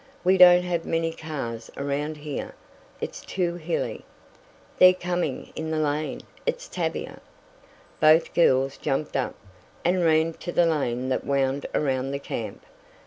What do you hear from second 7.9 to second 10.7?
Both girls jumped up, and ran to the